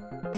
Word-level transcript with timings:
comme 0.00 0.34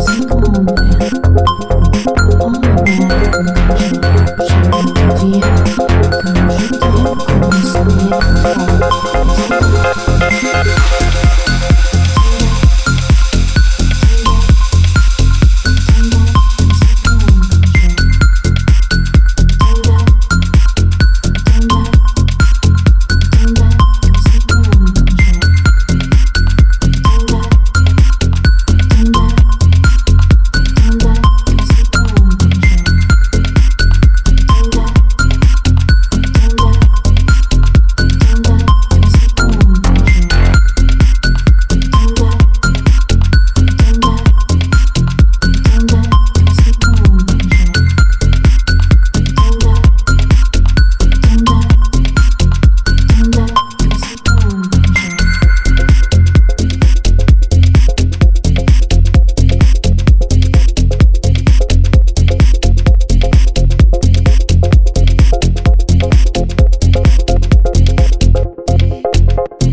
si 0.00 0.26
qu'on 0.26 0.58
Oh, 1.40 1.67
Thank 8.40 9.62
you. 9.62 9.67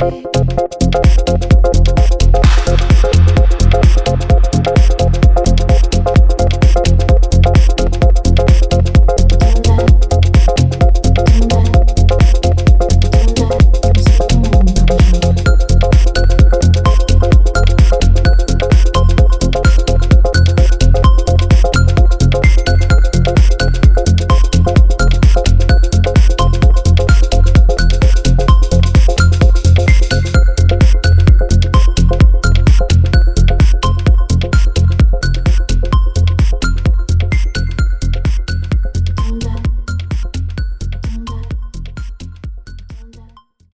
Music. 0.06 0.35